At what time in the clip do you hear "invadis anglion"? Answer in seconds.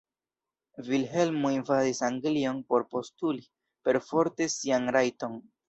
1.57-2.63